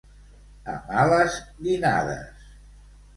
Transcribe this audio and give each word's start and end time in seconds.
A 0.71 0.77
males 0.87 1.37
dinades. 1.67 2.49